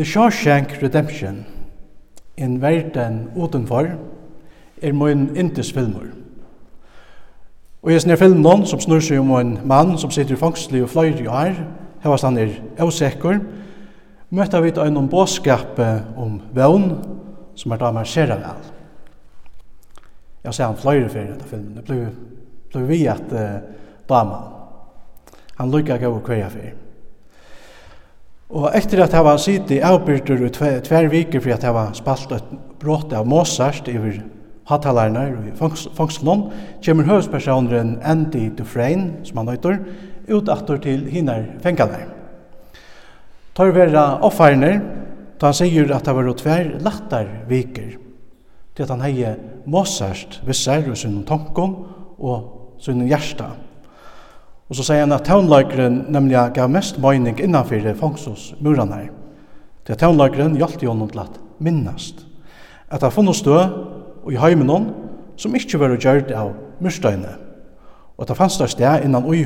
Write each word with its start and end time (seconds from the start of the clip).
The 0.00 0.06
Shawshank 0.06 0.82
Redemption, 0.82 1.46
en 2.36 2.62
verden 2.62 3.28
utenfor, 3.36 3.86
er 4.82 4.92
min 4.92 5.36
intes 5.36 5.72
filmer. 5.72 6.06
Og 7.82 7.92
jeg 7.92 8.00
snir 8.00 8.16
filmen 8.16 8.40
noen 8.40 8.64
som 8.64 8.80
snur 8.80 9.04
seg 9.04 9.20
om 9.20 9.34
en 9.36 9.52
mann 9.68 9.92
som 10.00 10.08
sitter 10.08 10.38
i 10.38 10.40
fangsli 10.40 10.80
og 10.80 10.88
fløyr 10.88 11.20
i 11.20 11.28
år, 11.28 11.60
hevast 12.00 12.24
han 12.24 12.40
er 12.40 12.56
avsekker, 12.80 13.44
møtta 14.32 14.64
vi 14.64 14.72
en 14.72 14.96
om 15.02 15.12
båskape 15.12 15.92
om 16.16 16.40
vevn, 16.56 16.94
som 17.52 17.76
er 17.76 17.84
damer 17.84 18.08
skjer 18.08 18.32
vel. 18.32 18.66
Jeg 20.48 20.54
ser 20.54 20.70
han 20.70 20.80
fløyr 20.80 21.10
i 21.10 21.12
fyrir 21.12 21.34
etter 21.34 21.56
filmen, 21.56 21.76
det 21.76 21.84
ble, 21.84 22.06
ble 22.72 22.88
vi 22.88 23.04
at 23.04 23.36
uh, 23.36 23.58
damer. 24.08 24.48
Han 25.60 25.76
lykka 25.76 26.00
gav 26.00 26.16
og 26.16 26.24
kveja 26.24 26.48
fyrir. 26.48 26.86
Og 28.50 28.72
etter 28.74 29.04
at 29.04 29.14
hava 29.14 29.36
sitt 29.38 29.70
i 29.70 29.78
avbyrter 29.84 30.40
i 30.42 30.50
tver 30.50 31.08
viker 31.12 31.42
for 31.42 31.54
at 31.54 31.64
hava 31.66 31.84
spalt 31.94 32.32
et 32.34 32.52
brått 32.82 33.12
av 33.14 33.28
Mozart 33.30 33.86
iver 33.90 34.24
hattalerne 34.70 35.24
i 35.50 35.52
fangslån, 35.54 36.42
kommer 36.84 37.06
høvespersoneren 37.06 37.96
Andy 38.06 38.48
Dufresne, 38.58 39.22
som 39.26 39.40
han 39.40 39.50
nøyter, 39.50 39.78
utaktor 40.30 40.78
til 40.82 41.06
hinar 41.10 41.46
fengene. 41.62 42.04
Tar 43.54 43.72
vera 43.74 44.04
offarner, 44.26 44.78
da 45.40 45.50
han 45.50 45.56
sier 45.56 45.90
at 45.94 46.06
det 46.06 46.14
var 46.14 46.30
tver 46.38 46.74
lattar 46.82 47.30
viker, 47.50 47.96
til 48.74 48.86
at 48.86 48.94
han 48.94 49.06
heier 49.06 49.40
Mozart 49.70 50.40
visser 50.46 50.86
og 50.90 50.98
sin 50.98 51.22
tankon 51.26 51.76
og 52.18 52.78
sin 52.82 53.06
hjärsta. 53.06 53.52
Og 54.70 54.78
så 54.78 54.86
sier 54.86 55.02
han 55.02 55.12
at 55.12 55.26
tånløkeren 55.26 56.04
nemlig 56.14 56.38
gav 56.54 56.70
mest 56.70 57.00
møyning 57.02 57.40
innanfor 57.42 57.82
fangsosmurene 57.98 59.00
her. 59.00 59.08
Til 59.82 59.96
at 59.96 60.02
tånløkeren 60.04 60.54
hjalp 60.60 60.82
jo 60.84 60.94
noen 60.94 61.10
til 61.10 61.24
at 61.24 61.38
minnast. 61.58 62.22
At 62.86 63.02
han 63.02 63.10
funnet 63.10 63.38
stå 63.38 63.56
og 63.58 64.28
i 64.30 64.38
heimen 64.38 64.68
noen 64.70 64.92
som 65.40 65.56
ikkje 65.58 65.80
var 65.80 65.96
gjørt 65.96 66.30
av 66.36 66.52
murstøyne. 66.78 67.32
Og 68.14 68.22
at 68.22 68.30
han 68.30 68.38
fanns 68.38 68.58
der 68.60 68.70
sted 68.70 69.06
innan 69.06 69.26
ui 69.26 69.42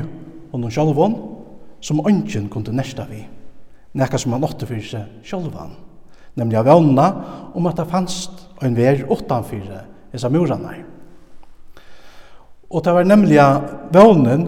og 0.51 0.59
noen 0.59 0.73
sjalvån 0.73 1.15
som 1.81 2.03
ønsken 2.05 2.45
kunne 2.53 2.75
nesta 2.77 3.07
vi. 3.09 3.23
Nekka 3.97 4.19
som 4.21 4.35
han 4.35 4.45
åtte 4.45 4.67
fyrir 4.69 4.85
seg 4.85 5.25
sjalvan. 5.25 5.73
Nemlig 6.37 6.59
av 6.59 6.67
vannene 6.69 7.07
om 7.55 7.65
at 7.71 7.81
han 7.81 7.89
fanns 7.89 8.27
en 8.61 8.77
vær 8.77 9.01
utanfyrir 9.09 9.87
disse 10.13 10.29
murene 10.29 10.69
her. 10.69 10.85
Og 12.69 12.83
det 12.83 12.93
var 12.93 13.07
nemlig 13.07 13.39
vånen 13.95 14.45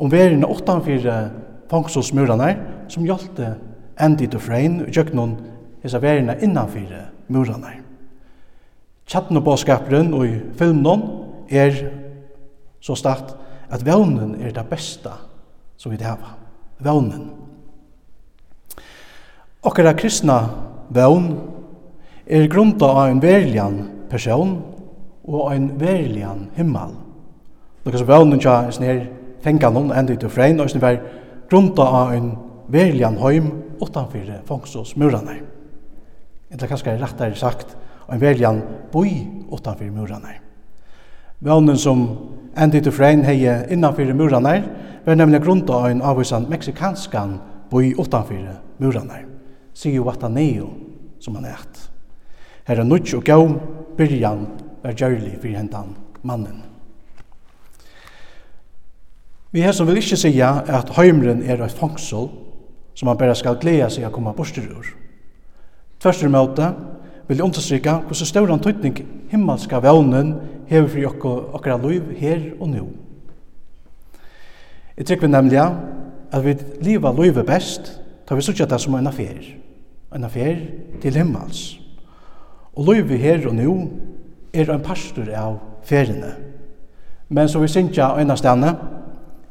om 0.00 0.10
verden 0.12 0.44
utanfyrir 0.48 1.30
fangstosmurarna 1.70 2.54
som 2.88 3.04
gjaldt 3.06 3.40
Andy 4.00 4.26
Dufresne 4.32 4.86
og 4.86 4.94
gjøknon 4.96 5.36
hesa 5.84 6.00
verina 6.00 6.38
innanfyrir 6.40 7.10
murene. 7.28 7.76
Tjattnobåskaperen 9.10 10.14
og 10.14 10.26
i 10.26 10.38
filmen 10.58 11.02
er 11.50 11.76
så 12.80 12.96
start 12.96 13.34
at 13.70 13.84
vevnen 13.86 14.36
er 14.40 14.54
det 14.54 14.66
beste 14.70 15.12
som 15.76 15.92
vi 15.92 16.00
har. 16.02 16.36
Vevnen. 16.80 17.28
Okkara 19.62 19.92
kristna 19.92 20.40
vevn 20.88 21.34
er 22.26 22.48
grunda 22.48 22.88
av 22.88 23.10
en 23.10 23.20
verlian 23.22 23.80
person 24.10 24.56
og 25.28 25.50
en 25.52 25.72
verlian 25.80 26.48
himmel. 26.56 26.94
Nokka 27.84 28.00
som 28.00 28.08
vevnen 28.08 28.40
tja 28.40 28.62
er 28.70 29.02
fenga 29.44 29.70
noen 29.70 29.92
enda 29.96 30.14
ut 30.14 30.26
frein, 30.32 30.60
og 30.60 30.70
som 30.70 30.82
var 30.82 31.00
grunda 31.50 31.82
av 31.82 32.14
en 32.14 32.30
verlian 32.70 33.18
heim 33.20 33.50
utanfyr 33.80 34.40
fångsåsmurene. 34.48 35.40
Eller 36.50 36.70
kanskje 36.70 36.96
rettare 36.98 37.34
sagt, 37.38 37.76
en 38.10 38.20
verlian 38.20 38.62
boi 38.92 39.26
utanfor 39.52 39.90
murene. 39.94 40.38
Vånen 41.40 41.78
som 41.78 42.06
enda 42.56 42.78
ut 42.78 42.92
frein 42.94 43.24
heie 43.24 43.64
innanfor 43.70 44.14
murene, 44.14 44.56
var 45.04 45.16
nemlig 45.16 45.42
grunta 45.42 45.72
av 45.72 45.90
en 45.90 46.02
avvisan 46.02 46.48
mexikanskan 46.50 47.38
boi 47.70 47.94
utanfor 47.98 48.58
murene, 48.78 49.24
sier 49.74 50.04
Wataneo, 50.04 50.68
som 51.20 51.38
han 51.38 51.48
eit. 51.48 51.86
Her 52.66 52.82
er 52.82 52.86
nudj 52.86 53.16
og 53.16 53.24
gau, 53.24 53.46
byrjan, 53.96 54.46
var 54.82 54.96
gjørlig 54.96 55.38
fyrir 55.40 55.60
hentan 55.60 55.94
mannen. 56.22 56.69
Vi 59.52 59.62
hesson 59.62 59.86
vil 59.86 59.96
ikke 59.96 60.16
sige 60.16 60.46
at 60.46 60.90
heimren 60.96 61.42
er 61.42 61.64
et 61.64 61.72
fangsel 61.74 62.28
som 62.94 63.06
man 63.06 63.18
bare 63.18 63.34
skal 63.34 63.58
glede 63.60 63.88
seg 63.90 64.04
a 64.04 64.10
koma 64.12 64.32
til 64.44 64.68
ur. 64.76 64.86
Tverstur 66.00 66.28
møte 66.28 66.74
vil 67.28 67.36
jeg 67.36 67.44
understryka 67.44 67.96
hvordan 67.98 68.26
større 68.26 68.52
antydning 68.52 69.00
himmelska 69.30 69.80
vevnen 69.82 70.34
hever 70.68 70.88
fri 70.88 71.04
okkara 71.06 71.78
liv 71.88 72.12
her 72.16 72.40
og 72.60 72.68
nu. 72.68 72.88
Jeg 74.96 75.06
trykker 75.06 75.28
nemlig 75.28 75.58
at 76.32 76.44
vi 76.44 76.56
liva 76.80 77.12
livet 77.12 77.46
best 77.46 78.00
tar 78.26 78.36
vi 78.36 78.42
sutja 78.42 78.66
det 78.66 78.80
som 78.80 78.94
en 78.94 79.06
affær. 79.06 79.42
En 80.14 80.24
affær 80.24 80.56
til 81.02 81.16
himmels. 81.16 81.80
Og 82.76 82.94
livet 82.94 83.18
her 83.18 83.48
og 83.48 83.54
nu 83.54 83.90
er 84.54 84.70
en 84.70 84.82
pastor 84.82 85.26
av 85.34 85.58
feriene. 85.82 86.34
Men 87.28 87.48
så 87.48 87.58
vi 87.58 87.68
synkja 87.68 88.18
øynastane, 88.18 88.74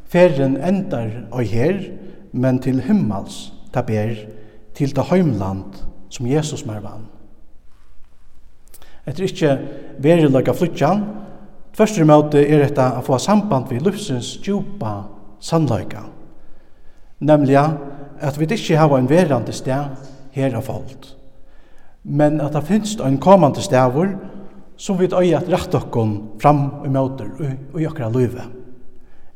Ferren 0.10 0.58
endar 0.58 1.10
og 1.32 1.46
her, 1.46 1.80
men 2.32 2.60
til 2.60 2.82
himmels, 2.82 3.52
ta 3.74 3.84
ber, 3.86 4.16
til 4.74 4.94
det 4.96 5.06
heimland 5.10 5.78
som 6.10 6.28
Jesus 6.30 6.66
mer 6.66 6.82
vann. 6.82 7.08
Etter 9.06 9.26
ikkje 9.26 9.56
verilaga 10.02 10.54
flytjan, 10.54 11.04
Første 11.80 12.04
møte 12.04 12.42
er 12.42 12.66
etta 12.66 12.90
å 12.98 13.04
få 13.06 13.16
samband 13.24 13.70
vi 13.72 13.78
livsens 13.80 14.34
djupa 14.44 15.06
sannløyga. 15.40 16.02
Nemlig 17.24 17.56
at 17.56 18.40
vi 18.40 18.48
ikkje 18.50 18.80
hava 18.80 18.98
en 19.00 19.08
verande 19.08 19.54
sted 19.56 20.10
her 20.36 20.58
av 20.60 20.66
folk. 20.68 21.08
Men 22.04 22.42
at 22.44 22.56
det 22.56 22.66
finst 22.68 23.00
en 23.04 23.16
kommande 23.22 23.64
stedvor 23.64 24.12
som 24.80 25.00
vi 25.00 25.08
øye 25.08 25.38
at 25.38 25.48
rett 25.52 25.76
okkon 25.80 26.18
fram 26.42 26.66
og 26.82 26.92
møter 26.92 27.32
og 27.40 27.80
i 27.80 27.88
okra 27.88 28.12
livet. 28.12 28.44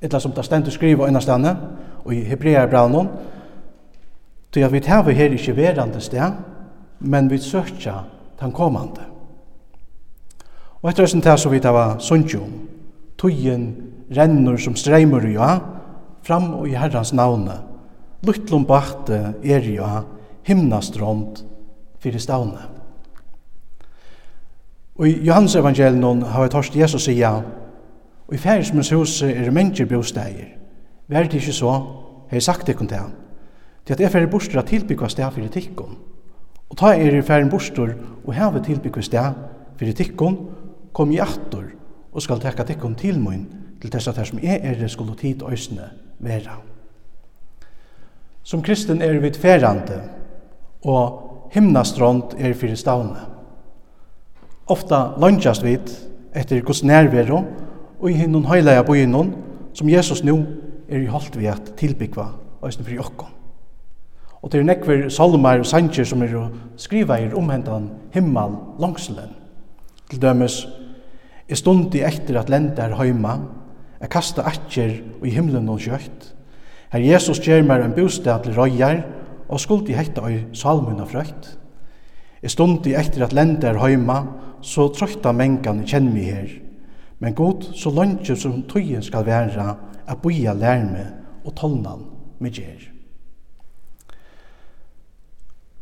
Ella 0.04 0.20
som 0.20 0.34
det 0.36 0.44
stendur 0.46 0.74
skriva 0.76 1.08
innan 1.08 1.24
stane, 1.24 1.56
og 2.04 2.14
i 2.14 2.24
Hebrearbraunen, 2.28 3.08
til 4.52 4.66
at 4.68 4.74
vi 4.74 4.82
tar 4.84 5.08
her 5.10 5.32
ikkje 5.34 5.56
verande 5.56 6.02
sted, 6.04 6.36
men 7.00 7.30
vi 7.32 7.38
søkja 7.38 8.04
den 8.42 8.52
kommande. 8.52 9.08
Og 10.84 10.90
etter 10.90 11.08
høysen 11.08 11.24
til 11.24 11.40
så 11.40 11.50
vi 11.50 11.62
tar 11.64 11.98
sunnkjum, 12.04 12.52
tøyen 13.18 13.70
renner 14.12 14.58
som 14.60 14.76
streimer 14.76 15.24
jo, 15.32 15.48
fram 16.24 16.52
og 16.60 16.68
i 16.68 16.76
Herrans 16.76 17.14
navne, 17.16 17.62
luttlom 18.28 18.68
bakte 18.68 19.34
er 19.44 19.66
ja, 19.72 20.04
himnastrond 20.44 21.44
fyrir 22.04 22.20
stavne. 22.20 22.68
Og 25.00 25.08
i 25.08 25.14
Johans 25.26 25.56
evangelion 25.56 26.22
har 26.22 26.44
vi 26.44 26.52
torst 26.54 26.76
Jesus 26.76 27.08
sier, 27.08 27.42
Og 28.34 28.38
i 28.38 28.42
færismens 28.42 28.90
hus 28.90 29.22
er 29.22 29.44
det 29.46 29.54
mennesker 29.54 29.86
bostæger. 29.86 30.56
Vær 31.08 31.24
det 31.24 31.34
ikke 31.34 31.54
så, 31.54 31.72
har 32.30 32.32
jeg 32.32 32.44
sagt 32.44 32.68
det 32.68 32.76
kun 32.76 32.88
til 32.88 32.98
han. 32.98 33.12
Til 33.86 33.94
at 33.94 34.00
jeg 34.00 34.12
færer 34.12 34.30
bostur 34.32 34.60
at 34.60 34.66
tilbyggva 34.66 35.08
sted 35.08 35.32
for 35.32 35.42
etikken. 35.42 35.98
Og 36.70 36.78
ta 36.78 36.96
er 36.98 37.14
i 37.14 37.22
færen 37.22 37.50
bostur 37.50 37.92
og 38.26 38.34
heve 38.34 38.64
tilbyggva 38.66 39.02
sted 39.02 39.38
for 39.78 39.86
etikken, 39.86 40.38
kom 40.94 41.12
i 41.12 41.20
attor 41.22 41.68
og 42.12 42.22
skal 42.22 42.42
tekka 42.42 42.64
tikkun 42.64 42.96
til 42.96 43.20
mun 43.20 43.46
til 43.82 43.92
tess 43.92 44.08
at 44.08 44.18
her 44.18 44.26
som 44.26 44.40
jeg 44.42 44.62
er 44.64 44.88
skulle 44.88 45.16
tid 45.16 45.44
øysene 45.50 45.90
vera. 46.20 46.58
Som 48.44 48.64
kristen 48.64 49.02
er 49.02 49.20
vi 49.20 49.34
færande 49.34 50.02
og 50.84 51.50
himnastrond 51.52 52.34
er 52.40 52.54
fyrir 52.54 52.76
stavne. 52.76 53.28
Ofta 54.68 55.12
løngjast 55.22 55.64
vi 55.64 55.78
etter 56.34 56.62
gos 56.62 56.84
nærvero 56.84 57.44
og 58.00 58.12
i 58.12 58.18
hinnon 58.18 58.46
heilega 58.46 58.84
bøyinon, 58.84 59.34
som 59.74 59.90
Jesus 59.90 60.24
nu 60.24 60.44
er 60.90 61.02
i 61.04 61.10
holdt 61.10 61.38
vi 61.40 61.50
at 61.50 61.74
tilbyggva 61.80 62.28
æsne 62.68 62.86
fri 62.86 62.98
okkom. 63.00 63.32
Og 64.44 64.52
til 64.52 64.60
er 64.60 64.68
nekver 64.68 65.10
salmar 65.10 65.62
og 65.62 65.68
sanger 65.68 66.04
som 66.08 66.24
er 66.24 66.36
skriva 66.78 67.18
i 67.18 67.32
omhentan 67.32 67.90
himmel 68.14 68.58
langselen. 68.80 69.32
Til 70.10 70.22
dømes, 70.22 70.66
er 71.50 71.56
stundi 71.56 72.04
etter 72.04 72.40
at 72.40 72.50
lenda 72.52 72.84
er 72.84 72.98
heima, 73.00 73.38
er 74.02 74.12
kasta 74.12 74.44
atjer 74.48 74.98
og 75.22 75.28
i 75.28 75.32
himmelen 75.32 75.70
og 75.72 75.80
kjøtt. 75.80 76.34
Her 76.92 77.00
Jesus 77.08 77.40
gjer 77.42 77.64
meg 77.66 77.84
en 77.84 77.96
bostad 77.96 78.44
til 78.44 78.56
røyjar, 78.58 79.04
og 79.50 79.60
skuld 79.60 79.90
i 79.90 79.96
hekta 79.96 80.28
i 80.32 80.40
salmen 80.56 81.02
av 81.04 81.12
frøyt. 81.12 81.50
Er 82.44 82.52
stundi 82.52 82.94
etter 82.98 83.24
at 83.26 83.34
lenda 83.36 83.70
er 83.70 83.80
heima, 83.80 84.24
så 84.64 84.88
trøyta 84.92 85.32
mengan 85.36 85.84
kjenn 85.88 86.10
mi 86.14 86.24
her, 86.28 86.50
Men 87.24 87.34
god, 87.34 87.70
så 87.74 87.92
lønge 87.92 88.36
som 88.36 88.66
tøyen 88.68 89.04
skal 89.04 89.24
være, 89.26 89.76
er 90.08 90.16
boia 90.20 90.52
lærme 90.54 91.06
og 91.46 91.56
tolnan 91.56 92.02
med 92.40 92.52
gjer. 92.52 92.90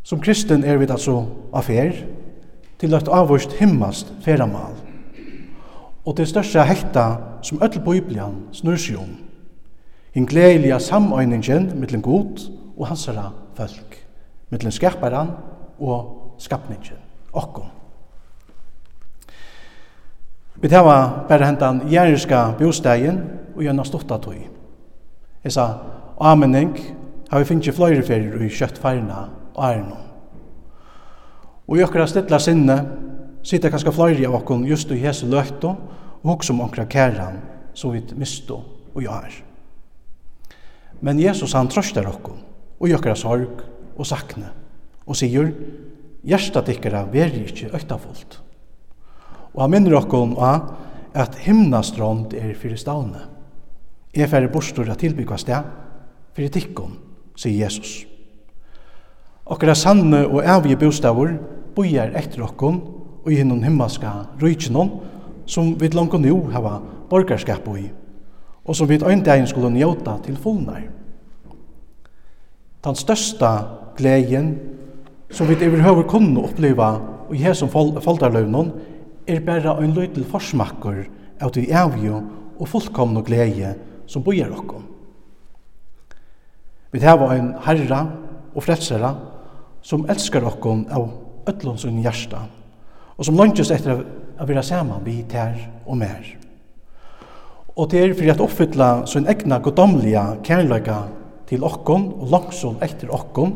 Som 0.04 0.22
kristen 0.22 0.64
er 0.64 0.78
vi 0.78 0.86
altså 0.90 1.24
affær 1.54 1.98
til 2.80 2.94
at 2.94 3.10
avvurst 3.10 3.58
himmast 3.58 4.14
feramal. 4.22 4.78
Og 6.06 6.18
det 6.18 6.28
største 6.30 6.62
hekta 6.66 7.08
som 7.42 7.62
öll 7.62 7.82
Bibelen 7.90 8.38
snur 8.54 8.78
seg 8.78 9.02
om. 9.02 9.18
En 10.14 10.30
gledelig 10.30 10.78
samøyningen 10.82 11.72
mittlen 11.80 12.06
god 12.06 12.50
og 12.78 12.88
hansara 12.88 13.32
folk, 13.58 13.98
mittlen 14.50 14.72
skerparan 14.72 15.34
og 15.80 16.36
skapningen, 16.38 17.02
okkom. 17.34 17.81
Vi 20.62 20.70
tar 20.70 20.86
bare 20.86 21.46
hentan 21.46 21.82
jæriska 21.90 22.52
bostegen 22.60 23.24
og 23.56 23.64
gjennom 23.66 23.86
stått 23.86 24.12
av 24.14 24.20
tog. 24.22 24.38
Jeg 25.42 25.54
sa, 25.56 25.64
amening, 26.22 26.76
har 27.32 27.42
vi 27.42 27.48
finnet 27.50 27.74
flere 27.74 28.04
ferier 28.06 28.44
i 28.46 28.50
kjøttfeirna 28.54 29.24
og 29.56 29.64
ærna. 29.66 29.98
Og 31.66 31.80
i 31.80 31.86
okra 31.86 32.06
stilla 32.06 32.38
sinne, 32.40 32.76
sitter 33.42 33.74
kanskje 33.74 33.94
flere 33.96 34.28
av 34.28 34.38
okkon 34.38 34.68
just 34.70 34.92
i 34.94 35.00
hese 35.02 35.26
løgto, 35.26 35.74
og 36.22 36.30
hokk 36.30 36.46
som 36.46 36.62
okra 36.62 36.86
kæran, 36.86 37.42
så 37.74 37.90
vidt 37.90 38.14
misto 38.20 38.60
og 38.94 39.02
gjør. 39.02 39.40
Men 41.02 41.20
Jesus 41.24 41.56
han 41.58 41.72
trøster 41.74 42.06
okkon, 42.06 42.38
og 42.78 42.90
i 42.90 42.94
okra 42.94 43.16
sorg 43.18 43.66
og 43.98 44.06
sakne, 44.06 44.52
og 45.08 45.18
sier, 45.18 45.50
hjertet 46.22 46.70
ikkara 46.76 47.08
veri 47.10 47.48
ikkje 47.48 47.74
øktafullt. 47.74 48.42
Og 49.54 49.64
han 49.64 49.74
minner 49.74 49.98
okkom 50.00 50.38
av 50.40 50.72
at 51.18 51.36
himnastrond 51.44 52.34
er 52.38 52.54
fyrir 52.56 52.80
stavne. 52.80 53.26
Jeg 54.16 54.30
færre 54.32 54.52
bostor 54.52 54.90
at 54.92 55.00
tilbyggva 55.04 55.38
sted 55.40 55.68
fyrir 56.36 56.52
tikkon, 56.52 56.96
sier 57.36 57.66
Jesus. 57.66 58.06
Okkara 59.52 59.76
sanne 59.76 60.24
og 60.28 60.44
evige 60.44 60.80
bostavur 60.80 61.34
bojar 61.76 62.14
etter 62.20 62.44
okkom 62.46 62.80
og 63.22 63.32
i 63.32 63.40
hinnom 63.42 63.64
himmelska 63.64 64.12
rujtjenon 64.42 64.94
som 65.46 65.74
vi 65.80 65.90
langt 65.92 66.16
nu 66.20 66.48
hava 66.52 66.80
borgarskap 67.10 67.68
i 67.76 67.90
og 68.66 68.76
som 68.76 68.88
vi 68.88 69.00
ein 69.04 69.24
dagen 69.24 69.48
skulle 69.48 69.70
njóta 69.70 70.20
til 70.24 70.38
fullnar. 70.38 70.82
Den 72.84 72.96
størsta 72.96 73.66
gleden 73.98 74.60
som 75.32 75.48
vi 75.48 75.56
overhøver 75.56 76.04
kunne 76.04 76.44
oppleva 76.44 77.00
og 77.28 77.36
i 77.36 77.44
hesson 77.44 77.70
foldarløvnån 77.70 78.72
er 79.28 79.42
bara 79.46 79.78
ein 79.82 79.94
løytil 79.96 80.26
forsmakkur 80.28 81.04
av 81.42 81.52
til 81.56 81.74
avju 81.74 82.16
og 82.60 82.70
fullkomne 82.70 83.24
glede 83.26 83.76
som 84.08 84.24
bojar 84.24 84.52
okkom. 84.54 84.84
Vi 86.92 87.00
hava 87.00 87.32
ein 87.36 87.54
herra 87.66 88.02
og 88.54 88.64
frelsera 88.64 89.14
som 89.82 90.06
elskar 90.10 90.46
okkom 90.46 90.86
av 90.92 91.08
öllum 91.50 91.78
sin 91.80 92.02
hjarta 92.04 92.44
og 93.18 93.26
som 93.26 93.38
lønges 93.38 93.72
etter 93.74 94.02
å 94.42 94.46
være 94.50 94.64
sammen 94.66 95.04
vi 95.06 95.22
tær 95.30 95.58
og 95.86 95.98
mer. 96.02 96.26
Og 97.78 97.88
det 97.92 98.02
er 98.02 98.16
for 98.18 98.32
å 98.34 98.48
oppfylla 98.48 98.90
sin 99.08 99.30
egna 99.32 99.62
godomliga 99.64 100.24
kærløyga 100.44 100.98
til 101.48 101.64
okkom 101.68 102.08
og 102.18 102.32
langsom 102.34 102.82
etter 102.84 103.14
okkom 103.14 103.54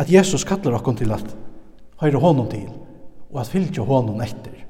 at 0.00 0.10
Jesus 0.10 0.46
kallar 0.48 0.78
okkom 0.78 0.96
til 0.98 1.12
at 1.14 1.36
høyre 2.02 2.22
honom 2.22 2.48
til 2.50 2.70
og 3.30 3.40
at 3.42 3.52
fylgja 3.52 3.84
honom 3.86 4.20
etter. 4.24 4.61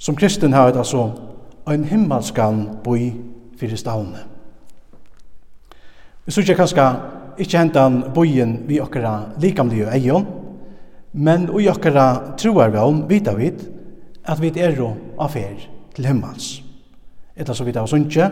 Som 0.00 0.16
kristen 0.16 0.52
har 0.56 0.70
det 0.72 0.80
altså 0.80 1.10
en 1.68 1.84
himmelskan 1.84 2.62
boi 2.84 3.12
fyrir 3.60 3.76
stavne. 3.76 4.22
Vi 6.24 6.32
sykje 6.32 6.56
kanskje 6.56 6.86
ikkje 7.40 7.60
hentan 7.60 7.98
boien 8.14 8.54
vi 8.68 8.78
okkara 8.80 9.34
likamlige 9.40 9.90
eion, 9.92 10.24
men 11.12 11.50
ui 11.52 11.68
okkara 11.68 12.84
om, 12.84 13.04
vita 13.08 13.34
vid 13.36 13.60
at 14.24 14.40
vi 14.40 14.52
er 14.56 14.72
jo 14.78 14.94
affer 15.18 15.68
til 15.94 16.06
himmels. 16.06 16.62
Etter 17.36 17.52
så 17.52 17.64
vidt 17.64 17.76
av 17.76 17.88
sunnkje, 17.90 18.30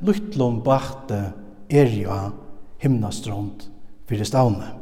luttlom 0.00 0.62
bakte 0.64 1.20
er 1.68 1.92
jo 1.92 2.08
av 2.10 2.32
himnastrond 2.80 3.68
fyrir 4.08 4.24
stavne. 4.24 4.72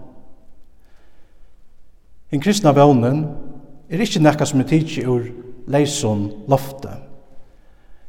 En 2.31 2.41
kristna 2.41 2.71
vånen 2.71 3.25
er 3.91 3.99
ikkje 3.99 4.23
nekka 4.23 4.47
som 4.47 4.63
er 4.63 4.71
tidsi 4.71 5.03
ur 5.03 5.27
leison 5.71 6.29
lofte. 6.51 6.93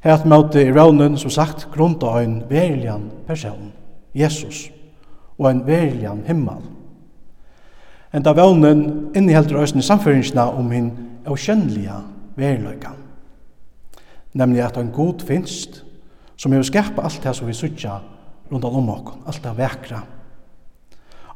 Hert 0.01 0.25
møte 0.25 0.63
i 0.65 0.71
raunen, 0.73 1.17
som 1.17 1.29
sagt, 1.29 1.67
grunda 1.73 2.15
ein 2.17 2.41
verilian 2.49 3.09
person, 3.27 3.71
Jesus, 4.17 4.69
og 5.37 5.51
ein 5.51 5.65
verilian 5.67 6.23
himmel. 6.25 6.63
Enda 8.11 8.33
vaunen 8.35 9.11
inneheldur 9.15 9.61
òsne 9.61 9.83
samføringsna 9.85 10.49
om 10.57 10.71
hinn 10.73 10.89
avkjennelige 11.29 11.99
veriløykan. 12.35 12.97
Nemlig 14.33 14.63
at 14.65 14.79
ein 14.79 14.91
god 14.91 15.21
finst, 15.27 15.83
som 16.35 16.51
hefur 16.51 16.67
skapa 16.67 17.05
alt 17.05 17.21
det 17.23 17.35
som 17.37 17.47
vi 17.47 17.53
sutja 17.53 17.99
rundt 18.51 18.65
om 18.65 18.89
okkur, 18.89 19.21
alt 19.27 19.43
det 19.43 19.53
vekra. 19.57 20.01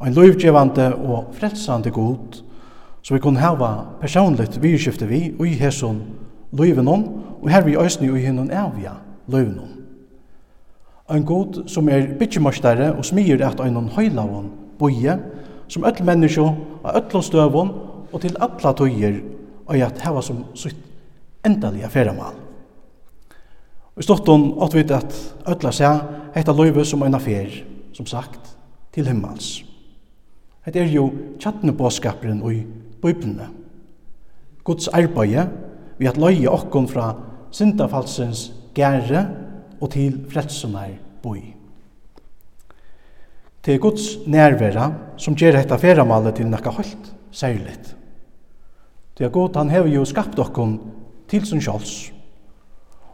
Ein 0.02 0.16
løyvgjevande 0.18 0.90
og 0.96 1.36
frelsande 1.38 1.92
god, 1.92 2.42
Så 3.06 3.14
vi 3.14 3.20
kunne 3.22 3.40
hava 3.40 3.86
personligt 4.02 4.56
vidskifte 4.58 5.06
vi 5.06 5.28
og 5.38 5.46
i 5.46 5.54
hesson 5.60 6.00
løyvenon, 6.58 7.04
og 7.42 7.50
her 7.54 7.62
vi 7.62 7.78
øysni 7.78 8.10
og 8.10 8.18
i 8.18 8.24
hennon 8.26 8.50
avia 8.50 8.96
løyvenon. 9.30 9.76
En 11.14 11.26
god 11.26 11.68
som 11.70 11.90
er 11.90 12.08
bytjemorstare 12.18 12.96
og 12.96 13.06
smir 13.06 13.44
at 13.46 13.60
einon 13.62 13.92
høylavon 13.94 14.48
boie, 14.80 15.20
som 15.70 15.86
öll 15.86 16.02
menneskjo 16.06 16.48
av 16.82 16.98
öllon 16.98 17.26
støvun 17.26 17.70
og 18.12 18.22
til 18.22 18.38
alla 18.42 18.72
tøyer 18.74 19.20
og 19.68 19.78
at 19.86 20.02
hava 20.02 20.24
som 20.26 20.42
sitt 20.58 20.80
endalige 21.46 21.90
feramal. 21.94 22.34
Og 23.94 24.02
i 24.02 24.08
stortun 24.08 24.48
åt 24.58 24.74
vi 24.74 24.82
at 24.90 25.14
öll 25.46 25.72
seg 25.72 26.02
heita 26.34 26.58
løyve 26.58 26.86
som 26.86 27.06
en 27.06 27.20
affer, 27.22 27.54
som 27.94 28.10
sagt, 28.10 28.58
til 28.94 29.06
himmels. 29.06 29.62
Det 30.66 30.82
er 30.82 30.90
jo 30.90 31.12
tjattnebåskaperen 31.38 32.42
og 32.42 32.66
Bibelene. 33.06 33.50
Guds 34.66 34.88
arbeid 34.90 35.52
vi 36.00 36.08
at 36.10 36.18
løye 36.20 36.50
okkon 36.52 36.88
fra 36.90 37.12
syndafalsens 37.54 38.50
gære 38.76 39.28
og 39.80 39.92
til 39.94 40.18
fredsunar 40.32 40.96
boi. 41.24 41.54
Det 43.66 43.74
er 43.74 43.82
Guds 43.82 44.28
nærværa 44.28 44.92
som 45.18 45.36
gjør 45.38 45.60
dette 45.60 45.78
feramalet 45.82 46.36
til 46.38 46.50
nekka 46.50 46.74
holdt 46.74 47.14
særligt. 47.32 47.96
Det 49.18 49.26
er 49.26 49.34
godt 49.34 49.56
han 49.56 49.72
hever 49.72 49.90
jo 49.90 50.06
skapt 50.06 50.40
okkon 50.40 50.80
til 51.30 51.46
sin 51.46 51.62
sjåls. 51.62 52.12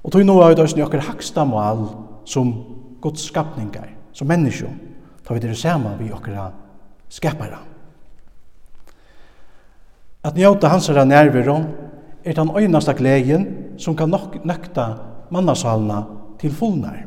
Og 0.04 0.12
tog 0.12 0.26
nå 0.26 0.40
er 0.42 0.56
det 0.56 0.66
også 0.66 0.82
okkar 0.84 1.06
haksta 1.06 1.46
mal 1.46 1.86
som 2.26 2.54
Guds 3.02 3.28
skapningar, 3.30 3.90
som 4.14 4.28
menneskjon, 4.28 4.80
tar 5.26 5.38
vi 5.38 5.46
det 5.46 5.58
samme 5.58 5.94
vi 6.00 6.12
okkara 6.12 6.50
skapara. 7.10 7.71
At 10.24 10.38
njóta 10.38 10.70
hansara 10.70 11.04
nærveru 11.06 11.63
er 12.24 12.34
den 12.34 12.51
øynasta 12.58 12.94
glegen 12.94 13.48
som 13.78 13.96
kan 13.96 14.10
nok 14.10 14.46
nøkta 14.46 14.86
mannasalna 15.32 16.04
til 16.40 16.51
fullnær. 16.51 17.06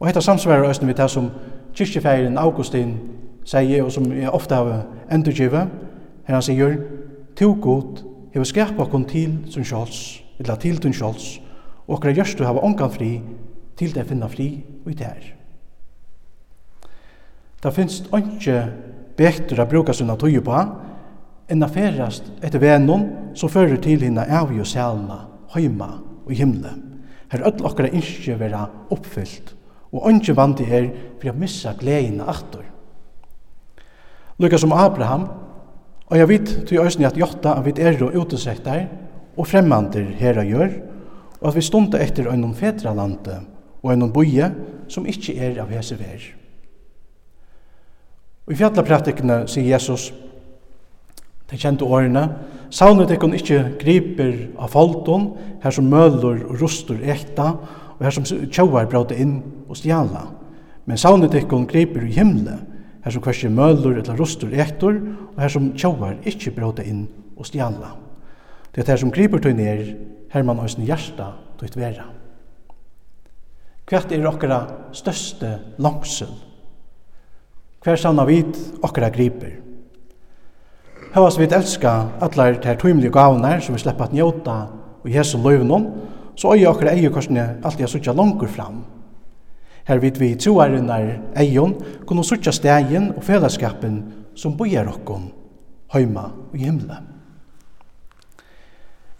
Og 0.00 0.06
hetta 0.06 0.20
samsvarar 0.20 0.68
østnum 0.68 0.90
við 0.90 0.98
tað 0.98 1.08
som 1.08 1.30
kyrkjefærin 1.74 2.38
Augustin 2.38 2.96
sier, 3.44 3.84
og 3.84 3.92
som 3.92 4.12
jeg 4.12 4.30
ofte 4.30 4.54
har 4.54 4.82
endurgivet, 5.12 5.68
her 6.26 6.34
han 6.34 6.42
sier, 6.42 6.76
to 7.36 7.54
god 7.62 8.02
hever 8.34 8.44
skapa 8.44 8.82
okkur 8.82 9.06
til 9.08 9.38
sin 9.50 9.64
sjåls, 9.64 10.22
eller 10.38 10.56
til 10.56 10.82
din 10.82 10.92
sjåls, 10.92 11.38
og 11.86 11.96
okkur 11.96 12.12
gjørstu 12.12 12.44
hava 12.44 12.64
ongan 12.64 12.90
fri, 12.90 13.12
til 13.76 13.94
det 13.94 14.06
finna 14.06 14.28
fri 14.28 14.64
og 14.84 14.90
i 14.92 14.94
tær.» 14.94 15.32
Det 17.62 17.70
finst 17.72 18.08
ikke 18.10 18.56
betur 19.16 19.60
å 19.62 19.68
bruke 19.70 19.94
sin 19.94 20.10
tøye 20.18 20.40
på, 20.42 20.64
enn 21.52 21.64
a 21.64 21.68
ferast 21.68 22.30
etter 22.40 22.62
venun 22.62 23.04
som 23.36 23.52
fører 23.52 23.76
til 23.82 24.00
hinna 24.06 24.24
av 24.40 24.52
jo 24.56 24.64
sælna, 24.64 25.18
heima 25.52 25.90
og 26.24 26.32
himle. 26.36 26.72
Her 27.32 27.44
öll 27.48 27.64
okkara 27.64 27.92
innskje 27.92 28.38
vera 28.40 28.66
oppfyllt 28.92 29.54
og 29.92 30.08
ønskje 30.08 30.36
vandi 30.36 30.64
her 30.68 30.88
for 31.20 31.32
å 31.32 31.36
missa 31.36 31.74
gleina 31.76 32.28
aktor. 32.32 32.64
Lukka 34.40 34.58
som 34.58 34.72
Abraham, 34.72 35.28
og 36.08 36.18
jeg 36.18 36.28
vit 36.28 36.52
til 36.68 36.80
òsni 36.80 37.06
at 37.08 37.16
jotta 37.16 37.54
at 37.58 37.64
vi 37.66 37.74
er 37.80 38.00
og 38.04 38.16
utesektar 38.16 38.86
og 39.36 39.48
fremmandir 39.48 40.08
her 40.18 40.40
og 40.40 40.48
gjør, 40.48 40.74
og 41.40 41.48
at 41.50 41.56
vi 41.56 41.64
stunda 41.64 42.00
etter 42.00 42.28
øynon 42.32 42.54
fedralande 42.56 43.40
og 43.82 43.92
en 43.92 44.12
boie 44.12 44.48
som 44.88 45.06
ikkje 45.08 45.36
er 45.40 45.60
av 45.62 45.72
hese 45.72 45.96
ver. 45.98 46.24
Og 48.46 48.54
i 48.54 48.58
fjallapratikene 48.58 49.44
sier 49.50 49.72
Jesus, 49.72 50.10
de 51.52 51.60
kjente 51.60 51.84
årene. 51.84 52.26
Savnet 52.72 53.12
ikkje 53.12 53.36
ikke 53.36 53.62
griper 53.82 54.36
av 54.56 54.72
folton, 54.72 55.34
her 55.62 55.74
som 55.74 55.90
møller 55.92 56.40
og 56.48 56.60
rustur 56.62 57.02
ekta, 57.04 57.52
og 57.98 58.04
her 58.06 58.14
som 58.16 58.24
tjauar 58.24 58.88
bråte 58.88 59.18
inn 59.20 59.42
og 59.68 59.76
stjala. 59.76 60.24
Men 60.88 60.98
savnet 60.98 61.36
kun 61.48 61.68
griper 61.68 62.06
i 62.06 62.14
himle, 62.16 62.56
her 63.04 63.12
som 63.12 63.22
kvarsi 63.22 63.50
mølur 63.52 63.98
eller 63.98 64.16
rustur 64.18 64.54
ektor, 64.54 64.96
og 65.34 65.42
her 65.42 65.52
som 65.52 65.72
tjauar 65.76 66.16
ikkje 66.24 66.54
bråte 66.56 66.86
inn 66.88 67.04
og 67.36 67.46
stjala. 67.46 67.92
Det 68.72 68.82
er 68.82 68.94
her 68.94 69.02
som 69.02 69.12
griper 69.12 69.42
tøy 69.42 69.52
ned, 69.52 69.92
her 70.32 70.46
man 70.48 70.62
òsne 70.64 70.86
hjarta 70.88 71.34
tøyt 71.60 71.76
vera. 71.76 72.06
Hvert 73.92 74.14
er 74.14 74.24
okkara 74.24 74.62
største 74.96 75.58
langsel? 75.82 76.30
Hver 77.84 77.98
sanna 78.00 78.24
vit 78.24 78.56
okkara 78.80 79.10
griper? 79.12 79.58
Havast 81.12 81.36
vi 81.36 81.44
elska 81.44 81.90
allar 82.24 82.54
tær 82.64 82.78
tøymlige 82.80 83.12
gavunar 83.12 83.60
som 83.60 83.74
vi 83.74 83.80
sleppa 83.82 84.06
at 84.06 84.14
njóta 84.16 84.54
og 85.04 85.10
Jesu 85.12 85.36
løyvnum, 85.36 85.84
så 86.36 86.54
øye 86.54 86.68
okkar 86.70 86.88
eie 86.94 87.10
korsne 87.12 87.58
alltid 87.60 87.90
sutja 87.92 88.14
langur 88.16 88.48
fram. 88.48 88.78
Her 89.84 89.98
vid 90.00 90.16
vi 90.16 90.30
troarinnar 90.40 91.18
eion 91.36 91.74
kunne 92.08 92.24
sutja 92.24 92.52
stegin 92.52 93.10
og 93.12 93.26
fellesskapen 93.26 93.98
som 94.34 94.56
bojar 94.56 94.88
okkom 94.88 95.26
heima 95.92 96.30
og 96.32 96.56
i 96.56 96.64
himla. 96.64 96.96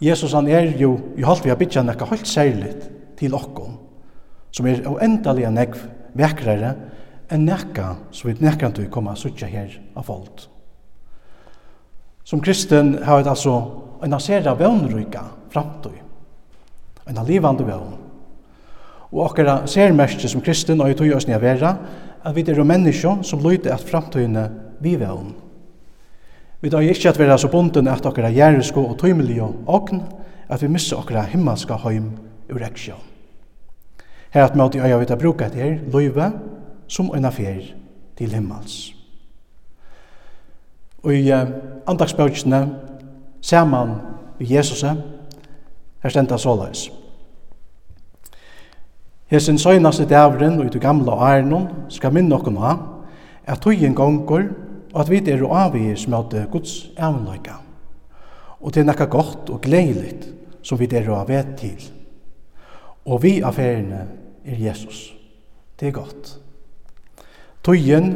Jesus 0.01 0.33
han 0.33 0.47
er 0.47 0.73
jo 0.79 0.95
i 1.17 1.21
halvt 1.21 1.45
vi 1.45 1.53
har 1.53 1.59
bytja 1.61 1.83
nekka 1.83 2.07
helt 2.09 2.27
særligt 2.27 2.89
til 3.19 3.35
okkom, 3.37 3.77
som 4.51 4.65
er 4.65 4.81
av 4.89 4.97
endalega 4.97 5.53
nekv 5.53 5.85
vekrare 6.17 6.73
enn 7.29 7.45
nekka 7.45 7.91
som 8.09 8.31
vi 8.31 8.49
til 8.73 8.89
koma 8.89 9.15
sutja 9.15 9.47
her 9.47 9.77
av 9.95 10.09
folk. 10.09 10.52
Som 12.23 12.41
kristen 12.41 12.97
har 13.03 13.21
vi 13.21 13.29
altså 13.29 13.57
en 14.03 14.13
asera 14.13 14.53
vøvnryka 14.55 15.21
framtøy. 15.51 15.99
En 17.07 17.19
livande 17.27 17.67
vevn. 17.67 17.99
Og 19.11 19.25
okkara 19.27 19.67
særmerkje 19.67 20.29
som 20.29 20.41
kristen 20.41 20.81
og 20.81 20.89
i 20.89 20.97
tog 20.97 21.11
oss 21.15 21.27
nye 21.27 21.41
vera, 21.41 21.75
at 22.23 22.35
vi 22.35 22.45
er 22.47 22.63
menneskje 22.63 23.17
som 23.23 23.43
lyder 23.43 23.73
at 23.73 23.83
framtøyene 23.83 24.49
vi 24.81 24.95
vevn. 24.99 25.33
Vi 26.63 26.69
tar 26.71 26.79
ikke 26.79 27.09
at 27.09 27.19
vera 27.19 27.37
så 27.37 27.49
bunden 27.51 27.87
at 27.91 28.05
okkara 28.05 28.31
gjerresko 28.31 28.85
og 28.87 28.97
tøymelige 29.01 29.43
åkn, 29.67 29.99
at 30.49 30.61
vi 30.61 30.71
misser 30.71 30.97
okkara 30.97 31.25
himmelska 31.27 31.75
heim 31.83 32.13
ur 32.49 32.63
eksjon. 32.63 33.01
Her 34.33 34.47
at 34.47 34.55
måte 34.55 34.79
øya 34.79 34.97
vi 34.97 35.05
tar 35.05 35.19
bruka 35.19 35.45
etter 35.45 35.81
løyve 35.91 36.31
som 36.87 37.11
en 37.13 37.25
affær 37.25 37.61
til 38.17 38.33
himmels. 38.33 38.93
Og 41.03 41.13
i 41.13 41.27
andagsbøkene 41.87 42.69
saman 43.41 43.95
i 44.39 44.55
Jesus, 44.55 44.83
her 44.83 46.09
stendta 46.09 46.37
såleis. 46.37 46.91
Hesen 49.27 49.57
søgnaste 49.57 50.05
dævren 50.05 50.59
og 50.59 50.65
i 50.65 50.69
det 50.69 50.81
gamle 50.81 51.11
ærenon 51.11 51.67
skal 51.89 52.13
minne 52.13 52.35
okken 52.35 52.57
av 52.57 52.83
at 53.47 53.61
tøyen 53.63 53.95
gonger 53.95 54.49
og 54.93 55.01
at 55.01 55.09
vi 55.09 55.21
er 55.31 55.41
avvis 55.49 56.07
møte 56.07 56.45
Guds 56.51 56.91
evnløyga. 56.97 57.55
Og 58.61 58.73
det 58.73 58.83
er 58.83 58.87
nekka 58.87 59.05
godt 59.09 59.49
og 59.49 59.61
gleiligt 59.61 60.29
som 60.61 60.79
vi 60.79 60.87
er 60.91 61.09
å 61.09 61.23
vet 61.27 61.55
til. 61.57 61.81
Og 63.05 63.23
vi 63.23 63.41
affærene 63.41 64.05
er 64.45 64.61
Jesus. 64.69 65.15
Det 65.79 65.87
er 65.87 65.97
godt. 65.97 66.37
Tøyen 67.63 68.13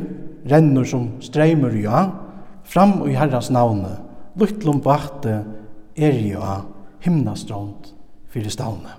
renner 0.47 0.85
som 0.85 1.09
streimer 1.21 1.73
ja, 1.81 2.05
fram 2.67 2.99
i 3.07 3.15
Herrans 3.17 3.49
navne, 3.53 3.95
luttlom 4.37 4.81
vakte, 4.85 5.41
er 5.97 6.19
jo 6.21 6.43
av 6.43 6.67
himnastrond 7.03 7.91
fyrir 8.31 8.53
stavne. 8.53 8.97